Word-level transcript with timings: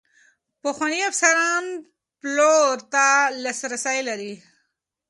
پخواني 0.61 0.99
افسران 1.09 1.65
پلور 2.19 2.75
ته 2.93 3.05
لاسرسی 3.43 3.99
لري. 4.09 4.33